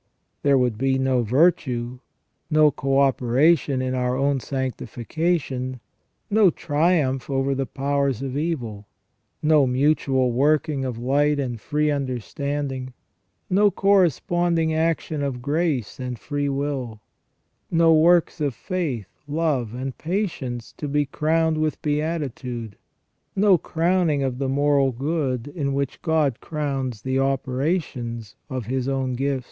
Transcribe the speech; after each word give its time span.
There 0.41 0.57
would 0.57 0.79
be 0.79 0.97
no 0.97 1.21
virtue; 1.21 1.99
no 2.49 2.71
co 2.71 2.97
operation 2.97 3.83
in 3.83 3.93
our 3.93 4.15
own 4.17 4.39
sanctification; 4.39 5.79
no 6.27 6.49
triumph 6.49 7.29
over 7.29 7.53
the 7.53 7.67
powers 7.67 8.23
of 8.23 8.35
evil; 8.35 8.87
no 9.43 9.67
mutual 9.67 10.31
working 10.31 10.83
of 10.85 10.97
light 10.97 11.39
and 11.39 11.61
free 11.61 11.91
understanding; 11.91 12.93
no 13.47 13.69
corresponding 13.69 14.73
action 14.73 15.21
of 15.21 15.39
grace 15.39 15.99
and 15.99 16.17
free 16.17 16.49
will; 16.49 16.99
no 17.69 17.93
works 17.93 18.41
of 18.41 18.55
faith, 18.55 19.19
love, 19.27 19.75
and 19.75 19.99
patience 19.99 20.73
to 20.77 20.87
be 20.87 21.05
crowned 21.05 21.59
with 21.59 21.79
beatitude; 21.83 22.75
no 23.35 23.55
crowning 23.59 24.23
of 24.23 24.39
the 24.39 24.49
moral 24.49 24.91
good 24.91 25.47
in 25.49 25.75
which 25.75 26.01
God 26.01 26.39
crowns 26.39 27.03
the 27.03 27.19
operations 27.19 28.35
of 28.49 28.65
His 28.65 28.87
own 28.87 29.13
gifts. 29.13 29.39